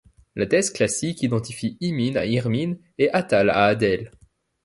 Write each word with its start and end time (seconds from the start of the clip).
La 0.35 0.47
thèse 0.47 0.71
classique 0.71 1.21
identifie 1.21 1.77
Immine 1.79 2.17
à 2.17 2.25
Irmine 2.25 2.79
et 2.97 3.11
Attale 3.13 3.51
à 3.51 3.65
Adèle. 3.65 4.09